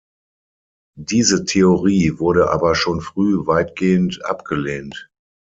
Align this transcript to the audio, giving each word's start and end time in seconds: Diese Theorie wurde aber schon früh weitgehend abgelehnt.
Diese 0.97 1.45
Theorie 1.45 2.17
wurde 2.17 2.49
aber 2.49 2.73
schon 2.73 3.01
früh 3.01 3.45
weitgehend 3.45 4.25
abgelehnt. 4.25 5.11